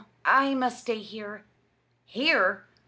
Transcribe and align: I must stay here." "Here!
I 0.25 0.55
must 0.55 0.79
stay 0.79 0.97
here." 0.97 1.45
"Here! 2.05 2.65